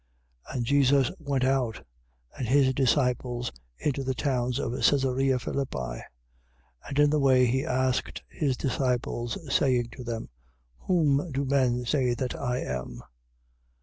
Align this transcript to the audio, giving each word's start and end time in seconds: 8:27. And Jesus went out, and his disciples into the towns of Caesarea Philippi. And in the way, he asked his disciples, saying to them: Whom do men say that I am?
8:27. 0.49 0.55
And 0.55 0.65
Jesus 0.65 1.11
went 1.19 1.43
out, 1.43 1.85
and 2.35 2.47
his 2.47 2.73
disciples 2.73 3.51
into 3.77 4.03
the 4.03 4.15
towns 4.15 4.57
of 4.57 4.71
Caesarea 4.71 5.37
Philippi. 5.37 6.01
And 6.89 6.97
in 6.97 7.11
the 7.11 7.19
way, 7.19 7.45
he 7.45 7.63
asked 7.63 8.23
his 8.27 8.57
disciples, 8.57 9.37
saying 9.55 9.89
to 9.91 10.03
them: 10.03 10.29
Whom 10.79 11.31
do 11.31 11.45
men 11.45 11.85
say 11.85 12.15
that 12.15 12.33
I 12.35 12.61
am? 12.61 13.03